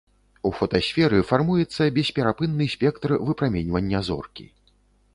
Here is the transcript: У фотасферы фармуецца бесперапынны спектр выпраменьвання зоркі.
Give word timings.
У 0.49 0.51
фотасферы 0.59 1.19
фармуецца 1.33 1.83
бесперапынны 1.99 2.65
спектр 2.75 3.17
выпраменьвання 3.31 3.99
зоркі. 4.13 4.53